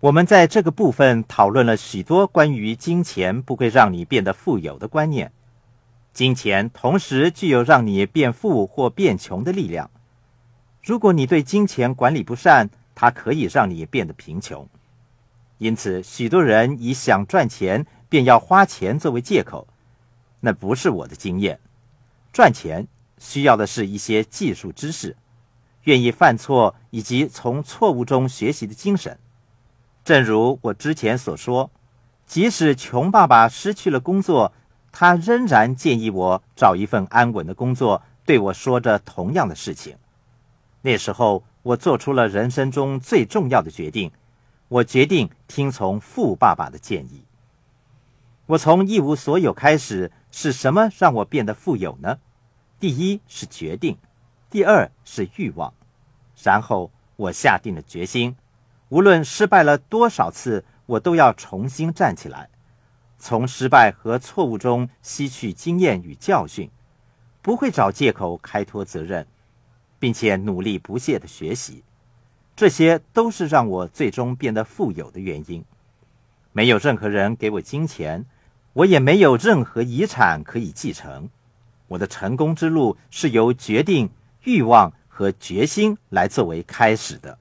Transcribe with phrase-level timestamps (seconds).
[0.00, 5.32] 我们在这个部分讨论了许多关于金钱不会让你变得富有的观念。
[6.12, 9.90] 金钱同时具有让你变富或变穷的力量。
[10.84, 14.68] 如果你对金钱管理不善，它可以让你变得贫穷。
[15.58, 19.66] 因此，许多人以想赚钱便要花钱作为借口，
[20.38, 21.58] 那不是我的经验。
[22.32, 22.86] 赚钱
[23.18, 25.16] 需要的是一些技术知识，
[25.82, 29.18] 愿意犯错以及从错误中学习的精神。
[30.08, 31.70] 正如我之前所说，
[32.24, 34.54] 即使穷爸爸失去了工作，
[34.90, 39.98] 他仍然建议我找一份安稳的工作，对我说着同样的事情。
[40.80, 44.10] 那时候，我做出了人生中最重要的决定，
[44.68, 47.22] 我决定听从富爸爸的建议。
[48.46, 52.18] 我从一无所有开始，是什么让我变得富有呢？
[52.80, 53.98] 第一是决定，
[54.48, 55.74] 第二是欲望，
[56.42, 58.34] 然后我下定了决心。
[58.90, 62.48] 无论失败了多少次，我都要重新站起来，
[63.18, 66.70] 从失败和错误中吸取经验与教训，
[67.42, 69.26] 不会找借口开脱责任，
[69.98, 71.84] 并且努力不懈的学习。
[72.56, 75.64] 这些都是让我最终变得富有的原因。
[76.52, 78.24] 没有任何人给我金钱，
[78.72, 81.28] 我也没有任何遗产可以继承。
[81.88, 84.10] 我的成功之路是由决定、
[84.44, 87.38] 欲望和决心来作为开始的。